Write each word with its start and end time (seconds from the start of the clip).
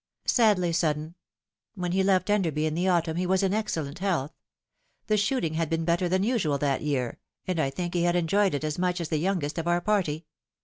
"Sadly 0.25 0.73
sudden. 0.73 1.13
When 1.75 1.91
he 1.91 2.01
left 2.01 2.31
Enderby 2.31 2.65
in 2.65 2.73
the 2.73 2.87
autumn 2.87 3.17
he 3.17 3.27
was 3.27 3.43
in 3.43 3.53
excellent 3.53 3.99
health. 3.99 4.31
The 5.05 5.15
shooting 5.15 5.53
had 5.53 5.69
been 5.69 5.85
better 5.85 6.09
than 6.09 6.23
usual 6.23 6.57
that 6.57 6.81
year, 6.81 7.19
and 7.45 7.59
I 7.59 7.69
think 7.69 7.93
he 7.93 8.01
had 8.01 8.15
enjoyed 8.15 8.55
it 8.55 8.63
as 8.63 8.79
much 8.79 8.99
as 8.99 9.09
the 9.09 9.17
youngest 9.19 9.59
of 9.59 9.67
our 9.67 9.79
party. 9.79 10.25